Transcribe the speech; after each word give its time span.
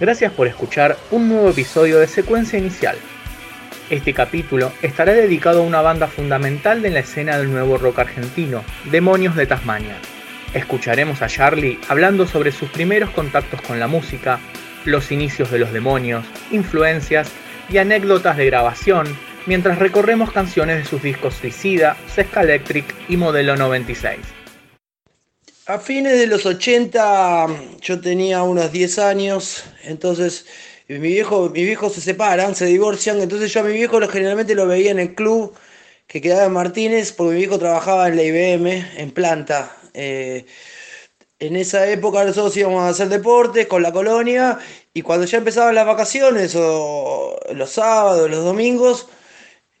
Gracias 0.00 0.32
por 0.32 0.46
escuchar 0.46 0.96
un 1.10 1.28
nuevo 1.28 1.50
episodio 1.50 1.98
de 1.98 2.06
Secuencia 2.06 2.58
Inicial. 2.58 2.96
Este 3.90 4.14
capítulo 4.14 4.72
estará 4.80 5.12
dedicado 5.12 5.60
a 5.60 5.66
una 5.66 5.82
banda 5.82 6.06
fundamental 6.06 6.80
de 6.80 6.88
la 6.88 7.00
escena 7.00 7.36
del 7.36 7.52
nuevo 7.52 7.76
rock 7.76 7.98
argentino, 7.98 8.64
Demonios 8.90 9.36
de 9.36 9.44
Tasmania. 9.44 9.96
Escucharemos 10.54 11.20
a 11.20 11.28
Charlie 11.28 11.78
hablando 11.86 12.26
sobre 12.26 12.50
sus 12.50 12.70
primeros 12.70 13.10
contactos 13.10 13.60
con 13.60 13.78
la 13.78 13.88
música, 13.88 14.40
los 14.86 15.12
inicios 15.12 15.50
de 15.50 15.58
los 15.58 15.70
demonios, 15.70 16.24
influencias 16.50 17.30
y 17.68 17.76
anécdotas 17.76 18.38
de 18.38 18.46
grabación, 18.46 19.06
mientras 19.44 19.78
recorremos 19.78 20.32
canciones 20.32 20.78
de 20.78 20.86
sus 20.86 21.02
discos 21.02 21.34
Suicida, 21.34 21.98
Sesca 22.06 22.40
Electric 22.40 22.86
y 23.10 23.18
Modelo 23.18 23.54
96. 23.54 24.39
A 25.70 25.78
fines 25.78 26.18
de 26.18 26.26
los 26.26 26.46
80 26.46 27.46
yo 27.80 28.00
tenía 28.00 28.42
unos 28.42 28.72
10 28.72 28.98
años, 28.98 29.62
entonces 29.84 30.46
mi 30.88 30.98
viejo, 30.98 31.48
mis 31.48 31.64
viejos 31.64 31.92
se 31.92 32.00
separan, 32.00 32.56
se 32.56 32.66
divorcian, 32.66 33.20
entonces 33.20 33.52
yo 33.52 33.60
a 33.60 33.62
mi 33.62 33.74
viejo 33.74 34.00
generalmente 34.08 34.56
lo 34.56 34.66
veía 34.66 34.90
en 34.90 34.98
el 34.98 35.14
club 35.14 35.54
que 36.08 36.20
quedaba 36.20 36.46
en 36.46 36.54
Martínez, 36.54 37.12
porque 37.12 37.34
mi 37.34 37.38
viejo 37.38 37.60
trabajaba 37.60 38.08
en 38.08 38.16
la 38.16 38.24
IBM, 38.24 38.84
en 38.96 39.12
planta. 39.12 39.76
Eh, 39.94 40.44
en 41.38 41.54
esa 41.54 41.88
época 41.88 42.24
nosotros 42.24 42.56
íbamos 42.56 42.82
a 42.82 42.88
hacer 42.88 43.08
deportes 43.08 43.68
con 43.68 43.80
la 43.84 43.92
colonia 43.92 44.58
y 44.92 45.02
cuando 45.02 45.24
ya 45.24 45.38
empezaban 45.38 45.76
las 45.76 45.86
vacaciones 45.86 46.56
o 46.56 47.38
los 47.54 47.70
sábados, 47.70 48.28
los 48.28 48.44
domingos, 48.44 49.06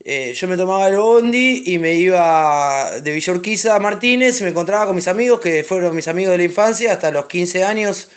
eh, 0.02 0.32
yo 0.34 0.48
me 0.48 0.56
tomaba 0.56 0.88
el 0.88 0.96
bondi 0.96 1.62
y 1.66 1.78
me 1.78 1.92
iba 1.92 3.00
de 3.02 3.12
Villorquiza 3.12 3.76
a 3.76 3.78
Martínez 3.78 4.40
y 4.40 4.44
me 4.44 4.50
encontraba 4.50 4.86
con 4.86 4.96
mis 4.96 5.08
amigos, 5.08 5.40
que 5.40 5.62
fueron 5.62 5.94
mis 5.94 6.08
amigos 6.08 6.32
de 6.32 6.38
la 6.38 6.44
infancia 6.44 6.92
hasta 6.92 7.10
los 7.10 7.26
15 7.26 7.64
años, 7.64 8.10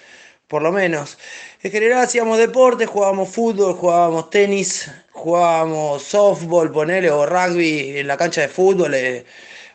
por 0.48 0.62
lo 0.62 0.72
menos. 0.72 1.18
En 1.62 1.72
general 1.72 2.04
hacíamos 2.04 2.38
deporte, 2.38 2.86
jugábamos 2.86 3.30
fútbol, 3.30 3.74
jugábamos 3.74 4.30
tenis, 4.30 4.90
jugábamos 5.12 6.04
softball, 6.04 6.72
ponele, 6.72 7.12
o 7.12 7.26
rugby 7.26 7.98
en 7.98 8.08
la 8.08 8.16
cancha 8.18 8.42
de 8.42 8.48
fútbol, 8.48 8.94
eh, 8.94 9.26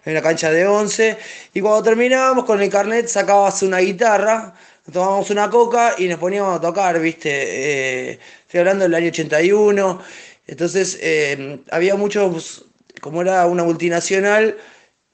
en 0.05 0.15
la 0.15 0.23
cancha 0.23 0.51
de 0.51 0.67
11. 0.67 1.19
Y 1.55 1.61
cuando 1.61 1.83
terminábamos 1.83 2.45
con 2.47 2.63
el 2.63 2.71
carnet 2.71 3.09
sacabas 3.09 3.63
una 3.63 3.79
guitarra, 3.79 4.55
tomábamos 4.91 5.31
una 5.31 5.51
coca 5.51 5.95
y 5.99 6.09
nos 6.09 6.19
poníamos 6.19 6.57
a 6.57 6.61
tocar, 6.61 6.99
¿viste? 7.01 7.31
Eh, 7.31 8.19
estoy 8.43 8.61
hablando 8.61 8.85
del 8.85 8.95
año 8.95 9.09
81. 9.09 10.01
Entonces, 10.49 10.99
eh, 11.01 11.61
había 11.71 11.95
muchos, 11.95 12.65
como 13.01 13.23
era 13.23 13.47
una 13.47 13.65
multinacional, 13.65 14.57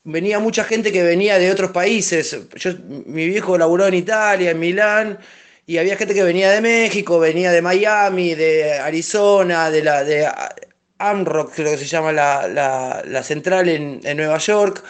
venía 0.05 0.39
mucha 0.39 0.65
gente 0.65 0.93
que 0.93 1.03
venía 1.03 1.39
de 1.39 1.51
otros 1.51 1.73
países. 1.73 2.37
Yo, 2.55 2.71
mi 3.07 3.27
viejo 3.29 3.59
laburó 3.59 3.87
en 3.87 3.95
Italia, 3.95 4.53
en 4.53 4.61
Milán, 4.61 5.19
y 5.67 5.79
había 5.79 5.97
gente 5.97 6.15
que 6.15 6.23
venía 6.23 6.51
de 6.53 6.61
México, 6.61 7.19
venía 7.19 7.51
de 7.51 7.63
Miami, 7.63 8.35
de 8.35 8.75
Arizona, 8.75 9.71
de 9.71 9.83
la 9.83 10.05
de 10.05 10.29
Amrock, 10.99 11.53
creo 11.55 11.73
que 11.73 11.79
se 11.79 11.87
llama 11.87 12.13
la, 12.13 13.23
central 13.25 13.69
en, 13.69 14.01
en 14.05 14.17
Nueva 14.17 14.39
York. 14.39 14.85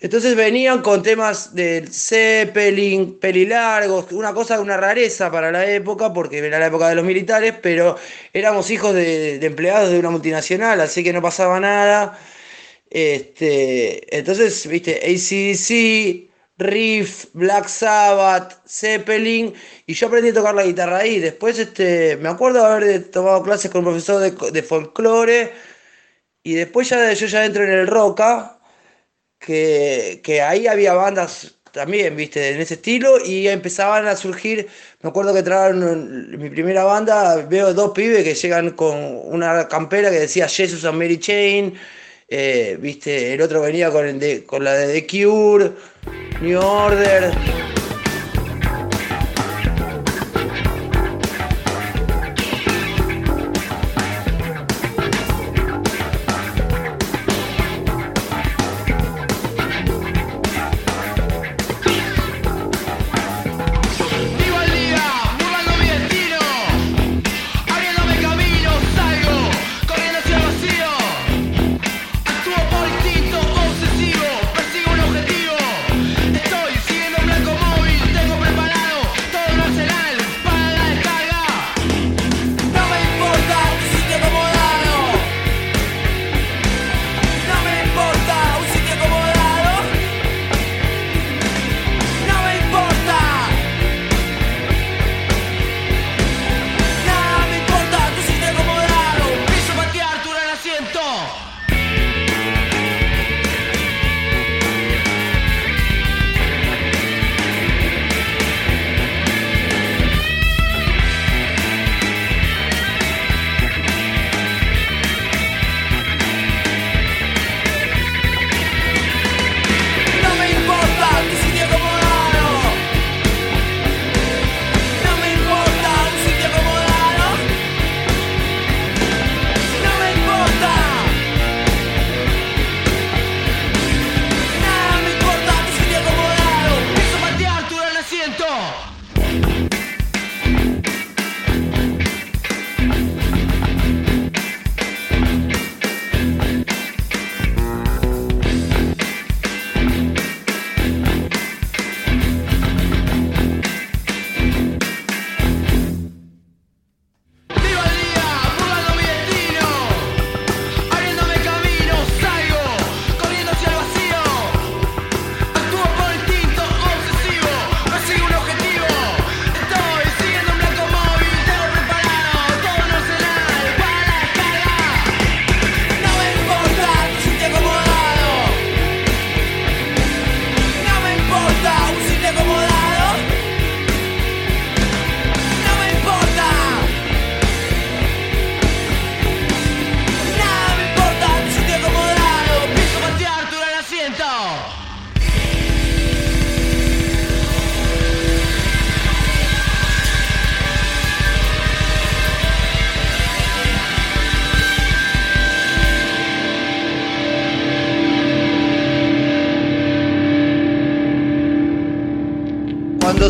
Entonces 0.00 0.36
venían 0.36 0.82
con 0.82 1.02
temas 1.02 1.54
del 1.54 1.88
Zeppelin, 1.92 3.18
pelilargos, 3.18 4.12
una 4.12 4.34
cosa, 4.34 4.60
una 4.60 4.76
rareza 4.76 5.30
para 5.30 5.50
la 5.52 5.70
época, 5.70 6.12
porque 6.12 6.38
era 6.38 6.58
la 6.58 6.66
época 6.66 6.88
de 6.88 6.96
los 6.96 7.04
militares, 7.04 7.54
pero 7.62 7.96
éramos 8.32 8.70
hijos 8.70 8.94
de, 8.94 9.36
empleados 9.36 9.90
de 9.90 9.98
una 9.98 10.10
multinacional, 10.10 10.80
así 10.80 11.02
que 11.04 11.12
no 11.12 11.22
pasaba 11.22 11.60
nada. 11.60 12.18
Este, 12.90 14.16
entonces, 14.16 14.66
viste, 14.68 15.00
ACDC, 15.02 16.30
Riff, 16.58 17.26
Black 17.32 17.68
Sabbath, 17.68 18.60
Zeppelin, 18.68 19.54
y 19.86 19.94
yo 19.94 20.08
aprendí 20.08 20.30
a 20.30 20.34
tocar 20.34 20.54
la 20.54 20.64
guitarra 20.64 20.98
ahí. 20.98 21.18
Después, 21.18 21.58
este, 21.58 22.16
me 22.18 22.28
acuerdo 22.28 22.60
de 22.60 22.66
haber 22.66 23.10
tomado 23.10 23.42
clases 23.42 23.70
con 23.70 23.80
un 23.80 23.86
profesor 23.86 24.20
de, 24.20 24.50
de 24.52 24.62
folclore, 24.62 25.52
y 26.42 26.54
después 26.54 26.88
ya 26.88 27.12
yo 27.12 27.26
ya 27.26 27.44
entro 27.44 27.64
en 27.64 27.70
el 27.70 27.86
roca 27.86 28.53
que, 29.44 30.42
ahí 30.42 30.66
había 30.66 30.94
bandas 30.94 31.54
también, 31.72 32.16
viste, 32.16 32.50
en 32.50 32.60
ese 32.60 32.74
estilo 32.74 33.18
y 33.24 33.48
empezaban 33.48 34.06
a 34.06 34.16
surgir, 34.16 34.68
me 35.02 35.10
acuerdo 35.10 35.34
que 35.34 35.42
trajeron 35.42 36.38
mi 36.38 36.48
primera 36.48 36.84
banda, 36.84 37.36
veo 37.48 37.74
dos 37.74 37.92
pibes 37.92 38.22
que 38.22 38.34
llegan 38.34 38.70
con 38.70 38.96
una 38.96 39.68
campera 39.68 40.10
que 40.10 40.20
decía 40.20 40.48
Jesus 40.48 40.84
and 40.84 40.98
Mary 40.98 41.18
Chain, 41.18 41.74
eh, 42.28 42.78
viste, 42.80 43.34
el 43.34 43.42
otro 43.42 43.60
venía 43.60 43.90
con, 43.90 44.20
con 44.46 44.64
la 44.64 44.74
de 44.74 45.00
The 45.00 45.06
Cure, 45.06 45.72
New 46.40 46.60
Order. 46.60 47.73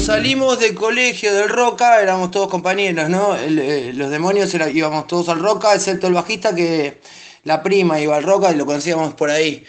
Salimos 0.05 0.61
del 0.61 0.75
colegio 0.75 1.33
del 1.35 1.49
Roca, 1.49 2.03
éramos 2.03 2.31
todos 2.31 2.49
compañeros, 2.49 3.09
¿no? 3.09 3.35
Eh, 3.37 3.91
los 3.95 4.11
demonios 4.11 4.55
íbamos 4.55 5.07
todos 5.07 5.31
al 5.31 5.41
Roca, 5.41 5.75
excepto 5.75 6.09
el 6.09 6.13
bajista 6.13 6.55
que 6.55 6.99
la 7.45 7.63
prima 7.63 7.99
iba 7.99 8.15
al 8.17 8.23
Roca 8.23 8.53
y 8.53 8.57
lo 8.57 8.67
conocíamos 8.67 9.15
por 9.15 9.31
ahí. 9.31 9.65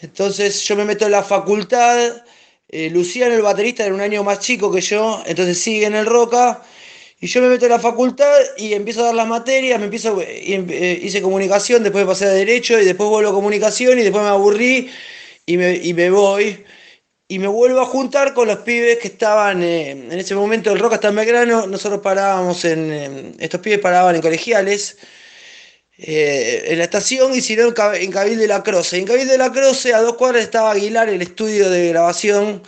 Entonces 0.00 0.62
yo 0.66 0.74
me 0.76 0.86
meto 0.86 1.04
en 1.04 1.12
la 1.12 1.22
facultad, 1.22 2.22
eh, 2.68 2.88
Luciano, 2.90 3.34
el 3.34 3.42
baterista, 3.42 3.84
era 3.84 3.94
un 3.94 4.00
año 4.00 4.24
más 4.24 4.40
chico 4.40 4.72
que 4.72 4.80
yo, 4.80 5.22
entonces 5.26 5.58
sigue 5.58 5.84
en 5.84 5.94
el 5.96 6.06
Roca. 6.06 6.62
Y 7.20 7.26
yo 7.26 7.42
me 7.42 7.48
meto 7.48 7.66
en 7.66 7.72
la 7.72 7.78
facultad 7.78 8.34
y 8.56 8.72
empiezo 8.72 9.02
a 9.02 9.06
dar 9.06 9.14
las 9.14 9.28
materias, 9.28 9.78
me 9.78 9.86
empiezo, 9.86 10.18
eh, 10.20 11.00
hice 11.02 11.20
comunicación, 11.20 11.82
después 11.82 12.06
pasé 12.06 12.24
a 12.24 12.30
derecho 12.30 12.80
y 12.80 12.86
después 12.86 13.08
vuelvo 13.10 13.30
a 13.30 13.34
comunicación 13.34 13.98
y 13.98 14.02
después 14.02 14.24
me 14.24 14.30
aburrí 14.30 14.90
y 15.46 15.56
me 15.56 16.10
voy. 16.10 16.64
Y 17.26 17.38
me 17.38 17.46
vuelvo 17.48 17.80
a 17.80 17.86
juntar 17.86 18.34
con 18.34 18.48
los 18.48 18.58
pibes 18.58 18.98
que 18.98 19.08
estaban 19.08 19.62
eh, 19.62 19.90
en 19.92 20.12
ese 20.12 20.34
momento 20.34 20.70
el 20.72 20.78
Roca 20.78 20.96
hasta 20.96 21.08
en 21.08 21.16
Belgrano. 21.16 21.66
Nosotros 21.66 22.00
parábamos 22.02 22.64
en. 22.66 23.34
estos 23.38 23.60
pibes 23.60 23.78
paraban 23.80 24.14
en 24.14 24.22
colegiales. 24.22 24.98
Eh, 25.96 26.64
en 26.72 26.78
la 26.78 26.84
estación 26.84 27.34
y 27.34 27.40
si 27.40 27.54
no 27.56 27.68
en 27.94 28.10
Cabil 28.12 28.38
de 28.38 28.48
la 28.48 28.62
Croce. 28.62 28.98
En 28.98 29.06
Cabil 29.06 29.28
de 29.28 29.38
la 29.38 29.52
Croce, 29.52 29.94
a 29.94 30.00
dos 30.00 30.16
cuadras, 30.16 30.42
estaba 30.42 30.72
Aguilar, 30.72 31.08
el 31.08 31.22
estudio 31.22 31.70
de 31.70 31.88
grabación, 31.90 32.62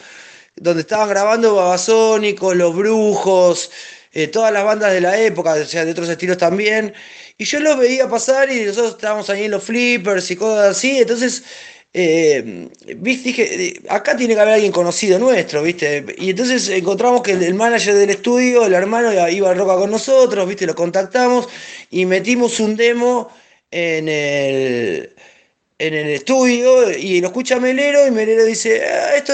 donde 0.55 0.82
estaban 0.82 1.09
grabando 1.09 1.56
Babasónicos, 1.56 2.55
Los 2.56 2.75
Brujos, 2.75 3.70
eh, 4.12 4.29
todas 4.29 4.52
las 4.52 4.64
bandas 4.64 4.93
de 4.93 5.00
la 5.00 5.20
época, 5.20 5.55
o 5.55 5.64
sea, 5.64 5.85
de 5.85 5.91
otros 5.93 6.09
estilos 6.09 6.38
también. 6.38 6.94
Y 7.37 7.44
yo 7.44 7.61
los 7.61 7.76
veía 7.79 8.09
pasar 8.09 8.50
y 8.50 8.64
nosotros 8.64 8.93
estábamos 8.93 9.29
ahí 9.29 9.44
en 9.44 9.50
los 9.50 9.64
flippers 9.64 10.31
y 10.31 10.37
cosas 10.37 10.76
así. 10.76 11.00
Entonces 11.00 11.43
eh, 11.99 12.69
dije, 12.99 13.81
acá 13.89 14.15
tiene 14.15 14.35
que 14.35 14.41
haber 14.41 14.55
alguien 14.55 14.71
conocido 14.71 15.19
nuestro, 15.19 15.63
¿viste? 15.63 16.05
Y 16.19 16.29
entonces 16.29 16.69
encontramos 16.69 17.23
que 17.23 17.33
el, 17.33 17.55
manager 17.55 17.95
del 17.95 18.11
estudio, 18.11 18.67
el 18.67 18.75
hermano, 18.75 19.13
iba 19.31 19.51
a 19.51 19.55
roca 19.55 19.77
con 19.77 19.91
nosotros, 19.91 20.47
¿viste? 20.47 20.67
Lo 20.67 20.75
contactamos 20.75 21.49
y 21.91 22.05
metimos 22.05 22.61
un 22.61 22.77
demo 22.77 23.31
en 23.71 24.11
el, 24.11 25.15
en 25.79 25.95
el 25.95 26.09
estudio 26.11 26.91
y 26.91 27.23
lo 27.23 27.29
escucha 27.29 27.59
Melero 27.59 28.07
y 28.07 28.11
Melero 28.11 28.45
dice, 28.45 28.83
ah, 28.85 29.17
esto 29.17 29.33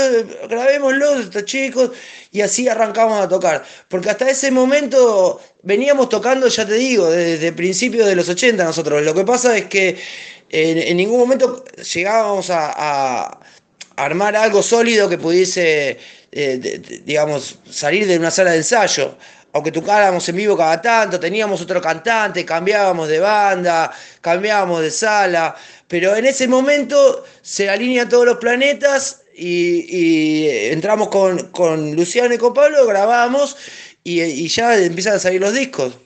grabémoslo, 0.48 1.18
estos 1.18 1.44
chicos, 1.44 1.90
y 2.30 2.42
así 2.42 2.68
arrancamos 2.68 3.20
a 3.20 3.28
tocar. 3.28 3.64
Porque 3.88 4.10
hasta 4.10 4.30
ese 4.30 4.52
momento 4.52 5.40
veníamos 5.64 6.08
tocando, 6.08 6.46
ya 6.46 6.64
te 6.64 6.74
digo, 6.74 7.10
desde 7.10 7.52
principios 7.52 8.06
de 8.06 8.14
los 8.14 8.28
80 8.28 8.62
nosotros. 8.62 9.02
Lo 9.02 9.14
que 9.14 9.24
pasa 9.24 9.56
es 9.56 9.64
que 9.66 9.98
en, 10.52 10.96
ningún 10.96 11.18
momento 11.18 11.64
llegábamos 11.94 12.50
a, 12.50 13.38
armar 13.96 14.34
algo 14.36 14.62
sólido 14.62 15.08
que 15.08 15.18
pudiese, 15.18 15.98
eh, 16.32 17.02
digamos, 17.04 17.58
salir 17.70 18.06
de 18.06 18.18
una 18.18 18.30
sala 18.30 18.52
de 18.52 18.58
ensayo. 18.58 19.16
Aunque 19.54 19.70
tocáramos 19.70 20.26
en 20.30 20.36
vivo 20.36 20.56
cada 20.56 20.80
tanto, 20.80 21.20
teníamos 21.20 21.60
otro 21.60 21.80
cantante, 21.80 22.44
cambiábamos 22.44 23.08
de 23.08 23.20
banda, 23.20 23.92
cambiábamos 24.22 24.80
de 24.80 24.90
sala, 24.90 25.54
pero 25.88 26.16
en 26.16 26.24
ese 26.24 26.48
momento 26.48 27.24
se 27.42 27.68
alinean 27.68 28.08
todos 28.08 28.24
los 28.24 28.38
planetas 28.38 29.22
y, 29.34 30.48
entramos 30.48 31.08
con, 31.08 31.94
Luciano 31.94 32.34
y 32.34 32.38
con 32.38 32.54
Pablo, 32.54 32.86
grabamos 32.86 33.56
y, 34.02 34.22
y 34.22 34.48
ya 34.48 34.78
empiezan 34.78 35.14
a 35.14 35.18
salir 35.18 35.40
los 35.40 35.52
discos. 35.52 35.98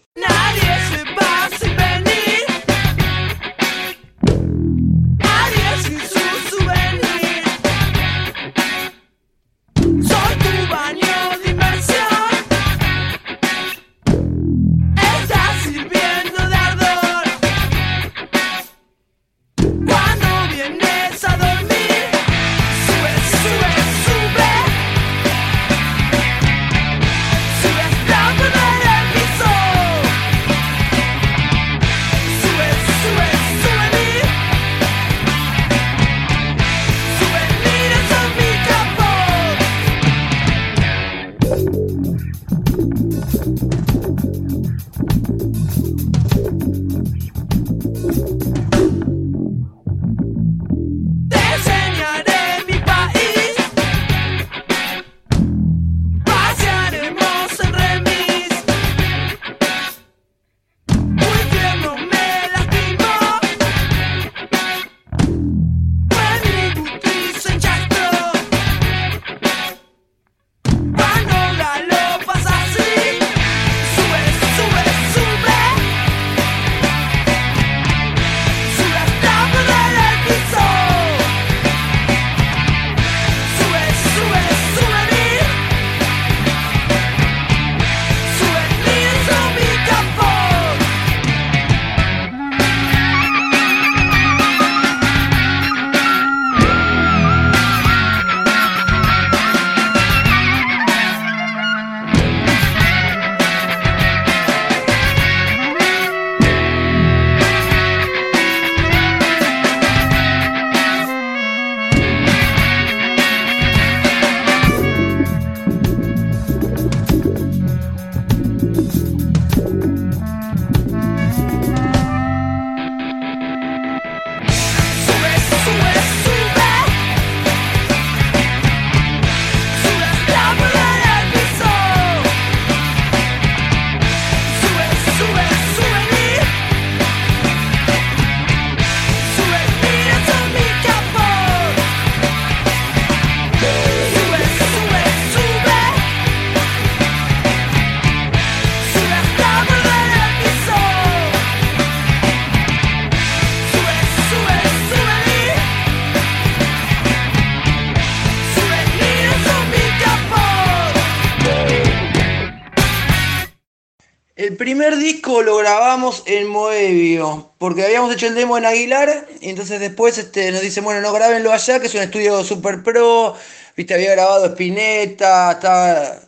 Disco 165.01 165.43
lo 165.43 165.57
grabamos 165.57 166.23
en 166.27 166.47
Moebio, 166.49 167.53
porque 167.59 167.85
habíamos 167.85 168.13
hecho 168.15 168.27
el 168.27 168.35
demo 168.35 168.59
en 168.59 168.67
Aguilar, 168.67 169.27
y 169.41 169.51
entonces 169.51 169.81
después 169.81 170.19
este, 170.19 170.51
nos 170.53 170.61
dicen, 170.61 170.85
bueno, 170.85 171.01
no 171.01 171.13
grábenlo 171.13 171.53
allá, 171.53 171.81
que 171.81 171.87
es 171.87 171.95
un 171.95 172.03
estudio 172.03 172.43
super 172.45 172.83
pro, 172.83 173.35
viste, 173.77 173.95
había 173.95 174.13
grabado 174.13 174.47
Spinetta, 174.47 176.21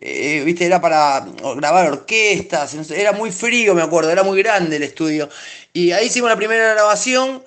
eh, 0.00 0.42
viste, 0.44 0.66
era 0.66 0.80
para 0.80 1.26
grabar 1.56 1.90
orquestas, 1.90 2.74
era 2.90 3.12
muy 3.12 3.32
frío, 3.32 3.74
me 3.74 3.82
acuerdo, 3.82 4.10
era 4.10 4.22
muy 4.22 4.42
grande 4.42 4.76
el 4.76 4.82
estudio. 4.82 5.28
Y 5.72 5.92
ahí 5.92 6.06
hicimos 6.06 6.30
la 6.30 6.36
primera 6.36 6.74
grabación, 6.74 7.42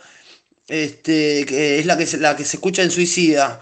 este, 0.68 1.46
que 1.46 1.80
es 1.80 1.86
la 1.86 1.98
que, 1.98 2.06
la 2.18 2.36
que 2.36 2.46
se 2.46 2.58
escucha 2.58 2.82
en 2.82 2.92
Suicida. 2.92 3.62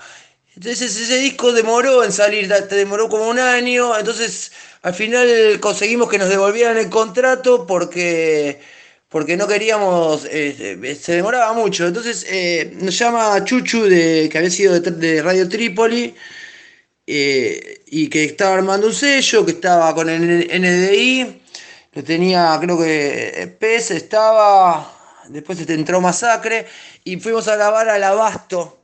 Entonces 0.57 0.97
ese 0.97 1.17
disco 1.19 1.53
demoró 1.53 2.03
en 2.03 2.11
salir, 2.11 2.47
demoró 2.47 3.07
como 3.09 3.29
un 3.29 3.37
año, 3.37 3.95
entonces 3.95 4.51
al 4.81 4.95
final 4.95 5.59
conseguimos 5.59 6.09
que 6.09 6.17
nos 6.17 6.29
devolvieran 6.29 6.77
el 6.77 6.89
contrato 6.89 7.67
porque, 7.67 8.59
porque 9.07 9.37
no 9.37 9.47
queríamos, 9.47 10.25
eh, 10.31 10.97
se 10.99 11.11
demoraba 11.13 11.53
mucho. 11.53 11.85
Entonces 11.85 12.25
eh, 12.27 12.71
nos 12.73 12.97
llama 12.97 13.43
Chuchu, 13.45 13.83
de, 13.83 14.29
que 14.31 14.37
había 14.39 14.49
sido 14.49 14.79
de, 14.79 15.21
Radio 15.21 15.47
Trípoli, 15.47 16.15
eh, 17.05 17.83
y 17.85 18.09
que 18.09 18.23
estaba 18.23 18.55
armando 18.55 18.87
un 18.87 18.95
sello, 18.95 19.45
que 19.45 19.51
estaba 19.51 19.93
con 19.93 20.09
el 20.09 20.47
NDI, 20.59 21.39
que 21.91 22.01
tenía, 22.01 22.57
creo 22.59 22.79
que 22.79 23.55
PES 23.59 23.91
estaba, 23.91 24.91
después 25.29 25.59
se 25.59 25.71
entró 25.71 26.01
Masacre, 26.01 26.65
y 27.03 27.17
fuimos 27.19 27.47
a 27.47 27.55
grabar 27.57 27.89
al 27.89 28.03
Abasto 28.03 28.76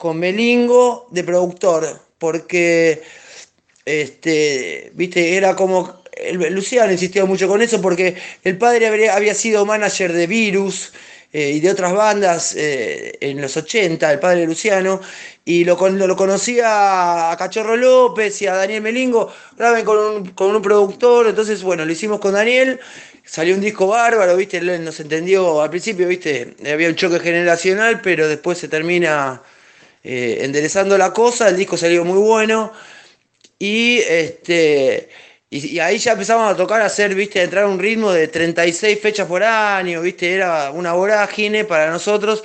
con 0.00 0.18
Melingo 0.18 1.08
de 1.10 1.22
productor, 1.22 2.00
porque, 2.16 3.02
este, 3.84 4.92
viste, 4.94 5.36
era 5.36 5.54
como, 5.54 6.02
Luciano 6.32 6.90
insistió 6.90 7.26
mucho 7.26 7.46
con 7.46 7.60
eso, 7.60 7.82
porque 7.82 8.16
el 8.42 8.56
padre 8.56 9.10
había, 9.10 9.34
sido 9.34 9.66
manager 9.66 10.14
de 10.14 10.26
Virus 10.26 10.94
eh, 11.34 11.50
y 11.50 11.60
de 11.60 11.70
otras 11.70 11.92
bandas 11.92 12.54
eh, 12.56 13.18
en 13.20 13.42
los 13.42 13.54
80, 13.58 14.10
el 14.10 14.18
padre 14.20 14.40
de 14.40 14.46
Luciano, 14.46 15.02
y 15.44 15.64
lo, 15.64 15.76
lo, 15.90 16.16
conocía 16.16 17.30
a 17.30 17.36
Cachorro 17.36 17.76
López 17.76 18.40
y 18.40 18.46
a 18.46 18.54
Daniel 18.54 18.80
Melingo, 18.80 19.30
graben 19.58 19.84
con 19.84 19.98
un, 19.98 20.30
con 20.30 20.56
un 20.56 20.62
productor, 20.62 21.28
entonces, 21.28 21.62
bueno, 21.62 21.84
lo 21.84 21.92
hicimos 21.92 22.20
con 22.20 22.32
Daniel 22.32 22.80
salió 23.22 23.54
un 23.54 23.60
disco 23.60 23.86
bárbaro, 23.86 24.34
viste, 24.34 24.62
nos 24.62 24.98
entendió 24.98 25.60
al 25.60 25.68
principio, 25.68 26.08
viste, 26.08 26.56
había 26.72 26.88
un 26.88 26.96
choque 26.96 27.20
generacional, 27.20 28.00
pero 28.00 28.26
después 28.26 28.56
se 28.56 28.66
termina 28.66 29.42
eh, 30.02 30.38
enderezando 30.42 30.96
la 30.98 31.12
cosa, 31.12 31.48
el 31.48 31.56
disco 31.56 31.76
salió 31.76 32.04
muy 32.04 32.18
bueno 32.18 32.72
y 33.58 33.98
este 33.98 35.10
y, 35.50 35.80
ahí 35.80 35.98
ya 35.98 36.12
empezamos 36.12 36.52
a 36.52 36.56
tocar, 36.56 36.80
a 36.80 36.86
hacer, 36.86 37.14
viste, 37.14 37.42
entrar 37.42 37.64
a 37.64 37.68
un 37.68 37.78
ritmo 37.78 38.12
de 38.12 38.28
36 38.28 39.00
fechas 39.00 39.26
por 39.26 39.42
año, 39.42 40.00
viste, 40.00 40.32
era 40.32 40.70
una 40.70 40.92
vorágine 40.92 41.64
para 41.64 41.90
nosotros 41.90 42.44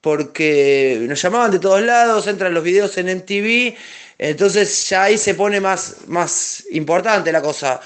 porque 0.00 0.98
nos 1.08 1.22
llamaban 1.22 1.52
de 1.52 1.60
todos 1.60 1.82
lados, 1.82 2.26
entran 2.26 2.52
los 2.52 2.64
videos 2.64 2.98
en 2.98 3.08
MTV, 3.08 3.76
entonces 4.18 4.88
ya 4.88 5.04
ahí 5.04 5.18
se 5.18 5.34
pone 5.34 5.60
más, 5.60 6.08
más 6.08 6.64
importante 6.72 7.30
la 7.32 7.40
cosa. 7.40 7.80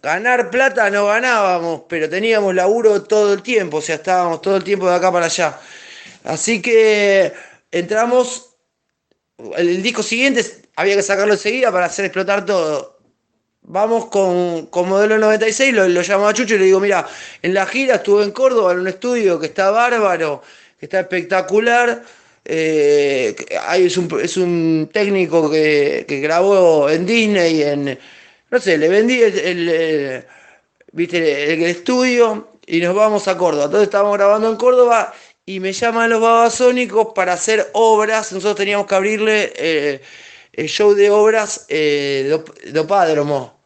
Ganar 0.00 0.50
plata 0.50 0.88
no 0.90 1.06
ganábamos, 1.06 1.82
pero 1.88 2.08
teníamos 2.08 2.54
laburo 2.54 3.02
todo 3.02 3.34
el 3.34 3.42
tiempo, 3.42 3.78
o 3.78 3.82
sea, 3.82 3.96
estábamos 3.96 4.40
todo 4.40 4.56
el 4.56 4.64
tiempo 4.64 4.88
de 4.88 4.94
acá 4.94 5.10
para 5.10 5.26
allá. 5.26 5.58
Así 6.24 6.62
que 6.62 7.32
entramos, 7.70 8.56
el, 9.56 9.82
disco 9.82 10.02
siguiente 10.02 10.44
había 10.76 10.96
que 10.96 11.02
sacarlo 11.02 11.34
enseguida 11.34 11.72
para 11.72 11.86
hacer 11.86 12.04
explotar 12.06 12.44
todo. 12.44 12.98
Vamos 13.62 14.06
con, 14.06 14.66
con 14.66 14.88
modelo 14.88 15.18
96, 15.18 15.74
lo, 15.74 15.88
lo 15.88 16.02
llamo 16.02 16.26
a 16.26 16.32
Chucho 16.32 16.54
y 16.54 16.58
le 16.58 16.64
digo, 16.66 16.80
mira, 16.80 17.06
en 17.42 17.52
la 17.52 17.66
gira 17.66 17.96
estuve 17.96 18.24
en 18.24 18.30
Córdoba, 18.30 18.72
en 18.72 18.80
un 18.80 18.88
estudio 18.88 19.38
que 19.38 19.46
está 19.46 19.70
bárbaro, 19.70 20.42
que 20.78 20.86
está 20.86 21.00
espectacular. 21.00 22.02
Eh, 22.50 23.36
es, 23.76 23.96
un, 23.98 24.20
es, 24.22 24.38
un, 24.38 24.88
técnico 24.90 25.50
que, 25.50 26.06
grabó 26.22 26.88
en 26.88 27.04
Disney, 27.04 27.62
en, 27.62 27.98
no 28.50 28.58
sé, 28.58 28.78
le 28.78 28.88
vendí 28.88 29.20
el, 29.20 29.68
el, 29.68 30.24
estudio 31.64 32.48
y 32.66 32.80
nos 32.80 32.94
vamos 32.94 33.28
a 33.28 33.36
Córdoba. 33.36 33.64
Entonces 33.64 33.88
estábamos 33.88 34.16
grabando 34.16 34.48
en 34.48 34.56
Córdoba 34.56 35.12
y 35.48 35.60
me 35.60 35.72
llaman 35.72 36.10
los 36.10 36.20
babasónicos 36.20 37.14
para 37.14 37.32
hacer 37.32 37.70
obras. 37.72 38.32
Nosotros 38.32 38.54
teníamos 38.54 38.86
que 38.86 38.94
abrirle 38.94 39.52
eh, 39.56 40.02
el 40.52 40.68
show 40.68 40.92
de 40.92 41.08
obras 41.08 41.64
eh, 41.70 42.38
Dopádromo. 42.70 43.58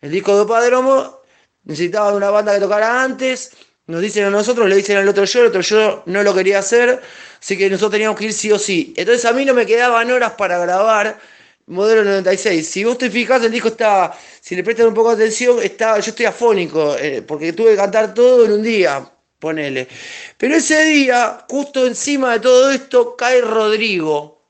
El 0.00 0.12
disco 0.12 0.34
Dopádromo 0.34 1.20
necesitaba 1.64 2.14
una 2.14 2.30
banda 2.30 2.54
que 2.54 2.60
tocara 2.60 3.02
antes. 3.02 3.52
Nos 3.86 4.00
dicen 4.00 4.24
a 4.24 4.30
nosotros, 4.30 4.66
le 4.66 4.76
dicen 4.76 4.96
al 4.96 5.06
otro 5.08 5.26
show, 5.26 5.42
el 5.42 5.48
otro 5.48 5.60
yo 5.60 6.02
no 6.06 6.22
lo 6.22 6.32
quería 6.32 6.60
hacer, 6.60 7.02
así 7.38 7.58
que 7.58 7.68
nosotros 7.68 7.90
teníamos 7.92 8.18
que 8.18 8.24
ir 8.24 8.32
sí 8.32 8.50
o 8.50 8.58
sí. 8.58 8.94
Entonces 8.96 9.26
a 9.26 9.34
mí 9.34 9.44
no 9.44 9.52
me 9.52 9.66
quedaban 9.66 10.10
horas 10.10 10.32
para 10.38 10.56
grabar 10.58 11.20
modelo 11.66 12.02
96. 12.02 12.66
Si 12.66 12.82
vos 12.82 12.96
te 12.96 13.10
fijas, 13.10 13.44
el 13.44 13.52
disco 13.52 13.68
está, 13.68 14.16
si 14.40 14.56
le 14.56 14.64
prestan 14.64 14.86
un 14.86 14.94
poco 14.94 15.14
de 15.14 15.22
atención, 15.22 15.62
está, 15.62 15.98
yo 15.98 16.12
estoy 16.12 16.24
afónico, 16.24 16.96
eh, 16.96 17.20
porque 17.20 17.52
tuve 17.52 17.72
que 17.72 17.76
cantar 17.76 18.14
todo 18.14 18.46
en 18.46 18.52
un 18.52 18.62
día 18.62 19.06
ponele. 19.40 19.88
Pero 20.38 20.54
ese 20.54 20.84
día, 20.84 21.44
justo 21.48 21.86
encima 21.86 22.34
de 22.34 22.40
todo 22.40 22.70
esto, 22.70 23.16
cae 23.16 23.40
Rodrigo. 23.40 24.40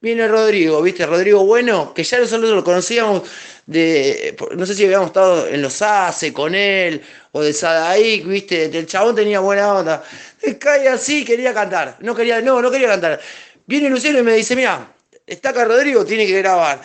Viene 0.00 0.28
Rodrigo, 0.28 0.82
¿viste? 0.82 1.06
Rodrigo 1.06 1.44
Bueno, 1.44 1.92
que 1.94 2.04
ya 2.04 2.18
nosotros 2.18 2.50
lo 2.50 2.62
conocíamos 2.62 3.22
de. 3.66 4.36
No 4.54 4.66
sé 4.66 4.74
si 4.74 4.84
habíamos 4.84 5.08
estado 5.08 5.48
en 5.48 5.62
los 5.62 5.82
ACE 5.82 6.32
con 6.32 6.54
él, 6.54 7.02
o 7.32 7.42
de 7.42 7.52
Sadaik, 7.52 8.26
¿viste? 8.26 8.66
El 8.66 8.86
chabón 8.86 9.16
tenía 9.16 9.40
buena 9.40 9.72
onda. 9.74 10.04
Cae 10.60 10.88
así, 10.88 11.24
quería 11.24 11.52
cantar. 11.52 11.96
No 12.00 12.14
quería, 12.14 12.40
no, 12.40 12.62
no 12.62 12.70
quería 12.70 12.88
cantar. 12.88 13.20
Viene 13.66 13.88
Luciano 13.88 14.18
y 14.18 14.22
me 14.22 14.34
dice: 14.34 14.54
Mira, 14.54 14.86
está 15.26 15.48
acá 15.50 15.64
Rodrigo, 15.64 16.04
tiene 16.04 16.26
que 16.26 16.38
grabar. 16.38 16.80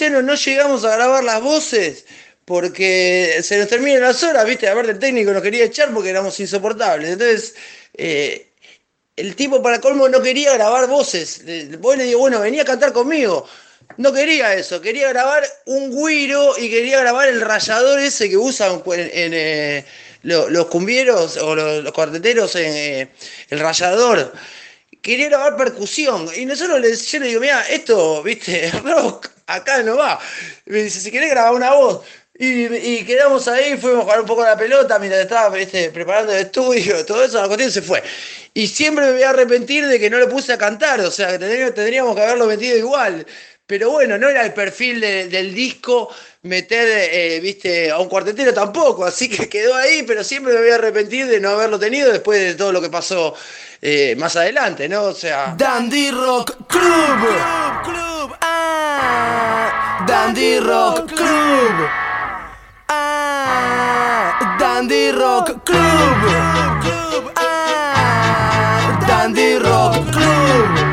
No 0.00 0.34
llegamos 0.34 0.84
a 0.84 0.96
grabar 0.96 1.22
las 1.22 1.40
voces 1.40 2.04
porque 2.44 3.40
se 3.42 3.58
nos 3.58 3.68
terminan 3.68 4.02
las 4.02 4.22
horas, 4.22 4.44
viste, 4.44 4.68
aparte 4.68 4.90
el 4.90 4.98
técnico 4.98 5.32
nos 5.32 5.42
quería 5.42 5.64
echar 5.64 5.92
porque 5.94 6.10
éramos 6.10 6.38
insoportables. 6.40 7.10
Entonces, 7.10 7.54
eh, 7.94 8.48
el 9.16 9.36
tipo 9.36 9.62
para 9.62 9.80
colmo 9.80 10.08
no 10.08 10.20
quería 10.20 10.52
grabar 10.54 10.88
voces. 10.88 11.42
Vos 11.78 11.96
le 11.96 12.04
digo, 12.04 12.18
bueno, 12.18 12.40
venía 12.40 12.62
a 12.62 12.66
cantar 12.66 12.92
conmigo. 12.92 13.46
No 13.96 14.12
quería 14.12 14.54
eso, 14.54 14.80
quería 14.80 15.08
grabar 15.10 15.44
un 15.66 15.90
guiro 15.90 16.58
y 16.58 16.68
quería 16.68 17.00
grabar 17.00 17.28
el 17.28 17.40
rayador 17.40 18.00
ese 18.00 18.28
que 18.28 18.36
usan 18.36 18.82
en, 18.86 19.32
eh, 19.34 19.84
los, 20.22 20.66
cumbieros 20.66 21.36
o 21.36 21.54
los, 21.54 21.92
cuarteteros 21.92 22.56
en 22.56 22.74
eh, 22.74 23.08
el 23.50 23.60
rayador. 23.60 24.32
Quería 25.04 25.28
grabar 25.28 25.54
percusión. 25.58 26.26
Y 26.34 26.46
nosotros 26.46 26.80
le, 26.80 26.96
yo 26.96 27.18
le 27.18 27.26
digo, 27.26 27.40
mira, 27.42 27.60
esto, 27.68 28.22
viste, 28.22 28.70
rock, 28.82 29.28
acá 29.46 29.82
no 29.82 29.98
va. 29.98 30.18
Me 30.64 30.84
dice, 30.84 30.98
si 30.98 31.10
querés 31.10 31.28
grabar 31.28 31.52
una 31.52 31.74
voz. 31.74 32.00
Y, 32.36 33.04
quedamos 33.04 33.46
ahí, 33.46 33.76
fuimos 33.76 34.00
a 34.00 34.02
jugar 34.04 34.20
un 34.22 34.26
poco 34.26 34.42
la 34.42 34.56
pelota 34.56 34.98
mientras 34.98 35.22
estaba 35.22 35.54
preparando 35.92 36.32
el 36.32 36.46
estudio, 36.46 37.04
todo 37.04 37.22
eso, 37.22 37.40
la 37.40 37.46
cuestión 37.46 37.70
se 37.70 37.82
fue. 37.82 38.02
Y 38.54 38.66
siempre 38.66 39.04
me 39.06 39.12
voy 39.12 39.22
a 39.22 39.30
arrepentir 39.30 39.86
de 39.86 40.00
que 40.00 40.08
no 40.08 40.18
le 40.18 40.26
puse 40.26 40.52
a 40.54 40.58
cantar, 40.58 41.00
o 41.00 41.10
sea, 41.10 41.38
que 41.38 41.70
tendríamos 41.72 42.16
que 42.16 42.22
haberlo 42.22 42.46
metido 42.46 42.76
igual. 42.76 43.26
Pero 43.66 43.90
bueno, 43.90 44.18
no 44.18 44.28
era 44.28 44.44
el 44.44 44.52
perfil 44.52 45.00
del 45.00 45.54
disco 45.54 46.10
meter, 46.42 46.86
eh, 47.10 47.40
viste, 47.40 47.90
a 47.90 47.98
un 47.98 48.10
cuartetero 48.10 48.52
tampoco, 48.52 49.06
así 49.06 49.30
que 49.30 49.48
quedó 49.50 49.74
ahí, 49.74 50.02
pero 50.02 50.22
siempre 50.22 50.52
me 50.52 50.60
voy 50.60 50.68
a 50.68 50.74
arrepentir 50.74 51.26
de 51.26 51.40
no 51.40 51.48
haberlo 51.50 51.78
tenido 51.78 52.12
después 52.12 52.38
de 52.40 52.54
todo 52.56 52.72
lo 52.72 52.82
que 52.82 52.90
pasó 52.90 53.34
eh, 53.80 54.14
más 54.18 54.36
adelante, 54.36 54.86
¿no? 54.86 55.04
O 55.04 55.14
sea... 55.14 55.54
Dandy 55.56 56.10
Rock 56.10 56.66
Club. 56.68 57.20
Club, 57.84 58.36
ah, 58.42 60.04
Dandy 60.06 60.60
Rock 60.60 61.06
Club. 61.06 61.88
Ah, 62.88 64.56
Dandy 64.60 65.10
Rock 65.12 65.64
Club. 65.64 67.32
Ah, 67.36 69.00
Dandy 69.08 69.58
Rock 69.58 70.10
Club. 70.10 70.83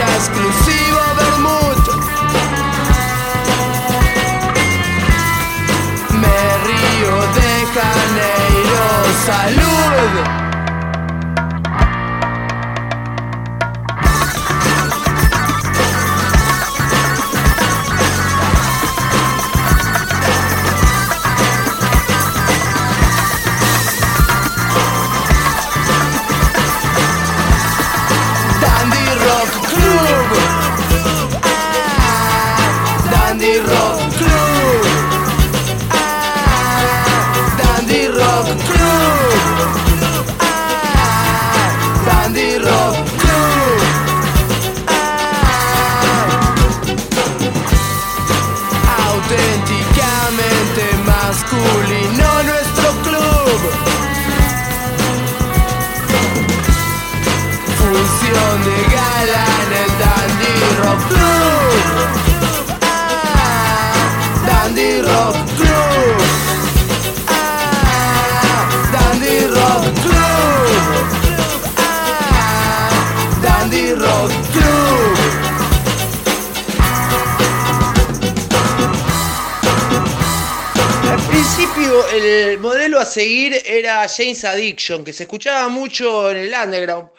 Exclusivo 0.00 1.00
Bermud. 1.16 1.78
Me 6.20 6.40
río 6.66 7.14
de 7.34 7.50
Janeiro, 7.74 8.84
salud. 9.26 10.49
cool. 51.50 51.79
El 82.12 82.58
modelo 82.58 82.98
a 82.98 83.04
seguir 83.04 83.60
era 83.64 84.06
James 84.08 84.44
Addiction, 84.44 85.04
que 85.04 85.12
se 85.12 85.24
escuchaba 85.24 85.68
mucho 85.68 86.30
en 86.30 86.38
el 86.38 86.54
underground. 86.54 87.10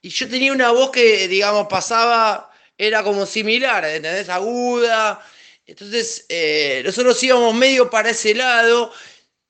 Y 0.00 0.08
yo 0.10 0.28
tenía 0.28 0.52
una 0.52 0.70
voz 0.70 0.90
que, 0.90 1.28
digamos, 1.28 1.66
pasaba, 1.68 2.50
era 2.76 3.02
como 3.02 3.26
similar, 3.26 3.84
¿entendés? 3.84 4.28
Aguda. 4.28 5.20
Entonces, 5.66 6.24
eh, 6.28 6.82
nosotros 6.84 7.22
íbamos 7.22 7.54
medio 7.54 7.90
para 7.90 8.10
ese 8.10 8.34
lado. 8.34 8.92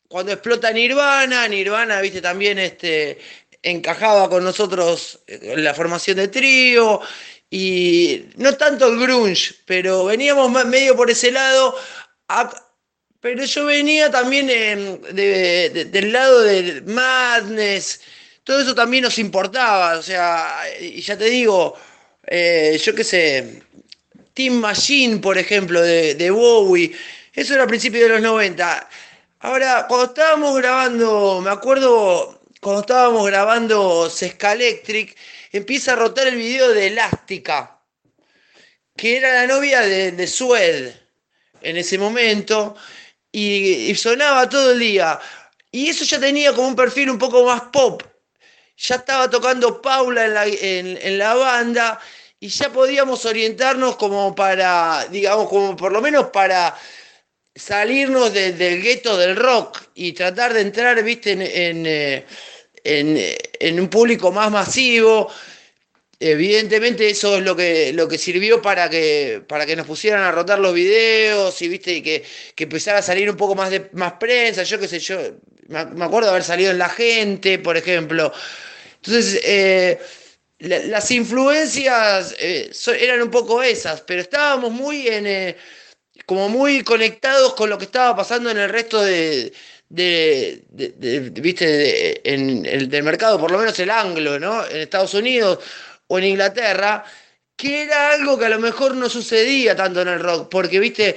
Cuando 0.09 0.33
explota 0.33 0.73
Nirvana, 0.73 1.47
Nirvana, 1.49 2.01
viste, 2.01 2.21
también 2.21 2.59
este, 2.59 3.19
encajaba 3.63 4.29
con 4.29 4.43
nosotros 4.43 5.21
en 5.27 5.63
la 5.63 5.75
formación 5.75 6.17
de 6.17 6.29
trío. 6.29 7.01
Y 7.51 8.27
no 8.37 8.57
tanto 8.57 8.89
el 8.89 8.99
grunge, 8.99 9.55
pero 9.65 10.07
veníamos 10.07 10.51
medio 10.67 10.97
por 10.97 11.11
ese 11.11 11.31
lado. 11.31 11.77
Pero 13.21 13.45
yo 13.45 13.65
venía 13.65 14.11
también 14.11 14.49
em, 14.49 15.01
del 15.03 16.13
lado 16.13 16.43
del 16.43 16.85
madness, 16.85 18.01
todo 18.45 18.61
eso 18.61 18.75
también 18.75 19.03
nos 19.05 19.19
importaba, 19.19 19.99
o 19.99 20.03
sea, 20.03 20.63
y 20.81 21.01
ya 21.01 21.19
te 21.19 21.25
digo, 21.25 21.77
eh, 22.27 22.81
yo 22.83 22.95
qué 22.95 23.05
sé, 23.05 23.63
Team 24.35 24.55
Machine, 24.55 25.19
por 25.19 25.37
ejemplo, 25.37 25.83
de, 25.83 26.31
Bowie, 26.31 26.93
eso 27.33 27.55
era 27.55 27.65
a 27.65 27.67
principios 27.67 28.05
de 28.05 28.09
los 28.11 28.23
90. 28.23 28.89
Ahora, 29.41 29.87
cuando 29.89 30.07
estábamos 30.07 30.57
grabando, 30.57 31.41
me 31.43 31.51
acuerdo, 31.51 32.41
cuando 32.61 32.83
estábamos 32.83 33.27
grabando 33.27 34.09
Sesca 34.09 34.53
Electric, 34.53 35.17
empieza 35.53 35.93
a 35.93 35.97
rotar 35.97 36.29
el 36.29 36.37
video 36.37 36.69
de 36.73 36.87
Elástica, 36.87 37.81
que 38.97 39.17
era 39.17 39.35
la 39.35 39.47
novia 39.47 39.81
de, 39.81 40.13
de 40.13 40.27
Sued 40.27 40.93
en 41.63 41.77
ese 41.77 41.99
momento 41.99 42.77
y, 43.33 43.95
sonaba 43.95 44.49
todo 44.49 44.73
el 44.73 44.79
día. 44.79 45.19
Y 45.71 45.89
eso 45.89 46.05
ya 46.05 46.19
tenía 46.19 46.53
como 46.53 46.69
un 46.69 46.77
perfil 46.77 47.11
un 47.11 47.19
poco 47.19 47.45
más 47.45 47.63
pop. 47.73 48.03
Ya 48.77 48.97
estaba 48.97 49.29
tocando 49.29 49.83
Paula 49.83 50.27
en 50.27 50.35
la, 50.35 50.47
en, 50.47 51.19
la 51.19 51.35
banda 51.35 52.01
y 52.39 52.49
ya 52.49 52.71
podíamos 52.71 53.25
orientarnos 53.27 53.97
como 53.97 54.35
para, 54.35 55.07
digamos, 55.11 55.49
como 55.49 55.77
por 55.77 55.93
lo 55.93 56.01
menos 56.01 56.29
para 56.31 56.79
salirnos 57.55 58.33
del 58.33 58.83
gueto 58.83 59.17
del 59.17 59.35
rock 59.35 59.83
y 59.95 60.13
tratar 60.13 60.55
de 60.55 60.61
entrar, 60.61 61.03
viste, 61.03 61.33
en, 61.33 61.43
en, 61.45 61.87
eh, 62.85 63.73
un 63.73 63.89
público 63.89 64.31
más 64.31 64.51
masivo. 64.51 65.29
Evidentemente 66.21 67.09
eso 67.11 67.37
es 67.37 67.45
lo 67.45 67.55
que, 67.55 67.93
lo 67.93 68.09
que 68.09 68.19
sirvió 68.19 68.61
para 68.61 68.91
que, 68.91 69.43
para 69.47 69.67
que 69.67 69.77
nos 69.77 69.87
pusieran 69.87 70.23
a 70.23 70.33
rotar 70.33 70.59
los 70.59 70.75
videos 70.75 71.61
y 71.63 71.69
viste 71.69 72.03
que, 72.03 72.25
que 72.55 72.65
empezara 72.65 72.99
a 72.99 73.03
salir 73.03 73.31
un 73.31 73.37
poco 73.37 73.55
más 73.55 73.71
de 73.71 73.89
más 73.93 74.15
prensa, 74.15 74.63
yo 74.65 74.79
qué 74.79 74.89
sé, 74.89 74.99
yo 74.99 75.19
me 75.69 76.05
acuerdo 76.05 76.27
de 76.27 76.31
haber 76.31 76.45
salido 76.45 76.71
en 76.71 76.79
La 76.79 76.89
Gente, 76.89 77.59
por 77.59 77.77
ejemplo. 77.77 78.33
Entonces, 78.97 79.41
eh, 79.45 79.99
las 80.61 81.11
influencias 81.11 82.35
eh, 82.39 82.71
eran 83.01 83.23
un 83.23 83.31
poco 83.31 83.63
esas, 83.63 84.01
pero 84.01 84.21
estábamos 84.23 84.73
muy 84.73 85.07
en, 85.07 85.27
eh, 85.27 85.57
como 86.27 86.49
muy 86.49 86.83
conectados 86.83 87.55
con 87.55 87.71
lo 87.71 87.79
que 87.79 87.85
estaba 87.85 88.17
pasando 88.17 88.51
en 88.51 88.59
el 88.59 88.69
resto 88.69 89.01
de, 89.01 89.53
viste, 91.41 92.35
en, 92.35 92.67
el 92.67 92.89
del 92.89 93.03
mercado, 93.03 93.39
por 93.39 93.51
lo 93.51 93.59
menos 93.59 93.79
el 93.79 93.91
anglo, 93.91 94.39
¿no? 94.39 94.67
En 94.67 94.79
Estados 94.79 95.15
Unidos 95.15 95.61
o 96.09 96.19
en 96.19 96.25
Inglaterra, 96.25 97.05
que 97.57 97.83
era 97.83 98.13
algo 98.13 98.39
que 98.39 98.47
a 98.47 98.49
lo 98.51 98.59
mejor 98.59 98.95
no 98.95 99.09
sucedía 99.09 99.77
tanto 99.77 100.03
en 100.03 100.09
el 100.09 100.21
rock, 100.21 100.49
porque, 100.51 100.79
viste, 100.79 101.17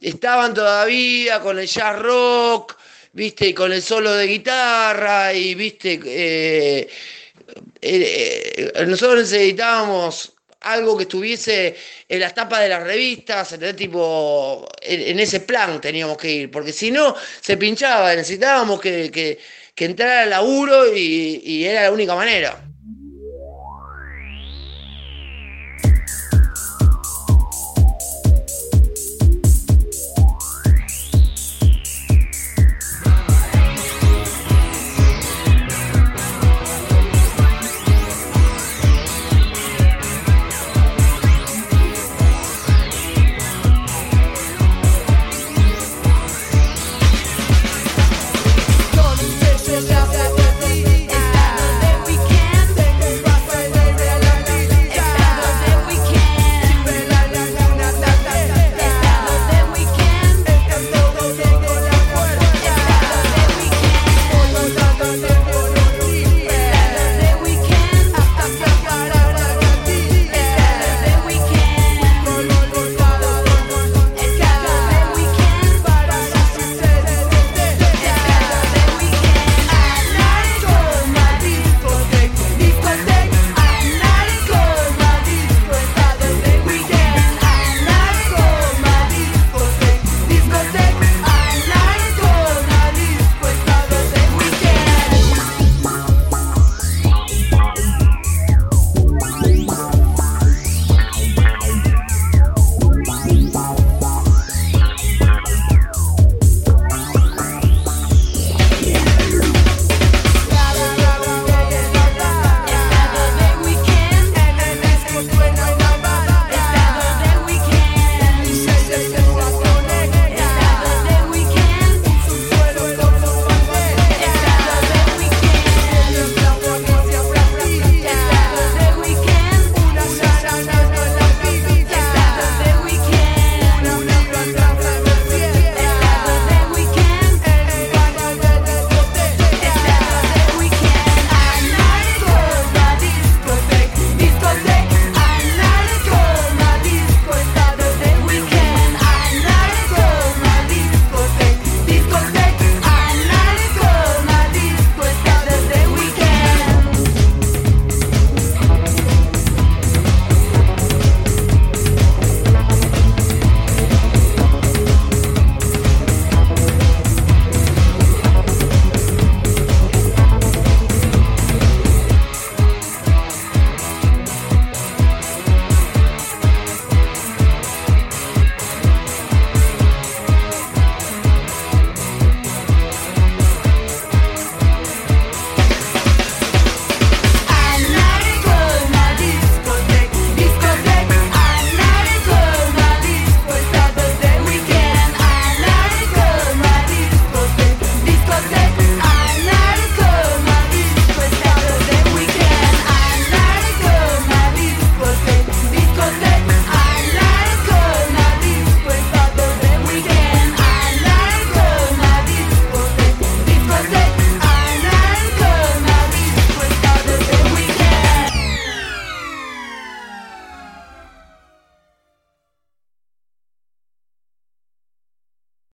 estaban 0.00 0.54
todavía 0.54 1.40
con 1.40 1.58
el 1.58 1.66
jazz 1.66 1.98
rock, 1.98 2.76
viste, 3.12 3.54
con 3.54 3.72
el 3.72 3.82
solo 3.82 4.12
de 4.14 4.26
guitarra, 4.26 5.32
y 5.32 5.54
viste, 5.54 6.00
eh, 6.04 6.88
eh, 7.80 8.72
nosotros 8.86 9.20
necesitábamos 9.20 10.32
algo 10.60 10.96
que 10.96 11.02
estuviese 11.04 11.76
en 12.08 12.20
las 12.20 12.34
tapas 12.34 12.60
de 12.60 12.68
las 12.68 12.82
revistas, 12.82 13.56
tipo, 13.76 14.66
en, 14.80 15.18
ese 15.20 15.40
plan 15.40 15.80
teníamos 15.80 16.16
que 16.16 16.30
ir, 16.30 16.50
porque 16.50 16.72
si 16.72 16.90
no, 16.90 17.14
se 17.40 17.56
pinchaba, 17.56 18.14
necesitábamos 18.14 18.80
que, 18.80 19.10
que, 19.10 19.38
que 19.74 19.84
entrara 19.84 20.22
al 20.22 20.30
laburo 20.30 20.94
y 20.94 21.64
era 21.64 21.82
la 21.82 21.92
única 21.92 22.14
manera. 22.14 22.71